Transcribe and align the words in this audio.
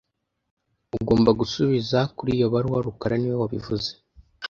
Ugomba 0.97 1.31
gusubiza 1.39 1.99
kuri 2.17 2.31
iyo 2.37 2.47
baruwa 2.53 2.79
rukara 2.85 3.15
niwe 3.17 3.35
wabivuze 3.41 3.89